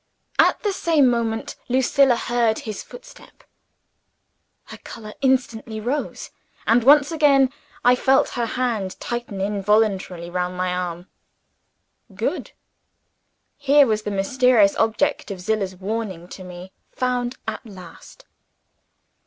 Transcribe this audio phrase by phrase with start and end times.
[0.39, 3.43] At the same moment, Lucilla heard his footstep.
[4.63, 6.31] Her color instantly rose;
[6.65, 7.53] and once again
[7.85, 11.05] I felt her hand tighten involuntarily round my arm.
[12.15, 12.53] (Good!
[13.57, 18.25] Here was the mysterious object of Zillah's warning to me found at last!)